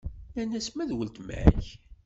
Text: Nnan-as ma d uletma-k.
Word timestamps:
Nnan-as 0.31 0.67
ma 0.71 0.83
d 0.87 0.89
uletma-k. 0.95 1.65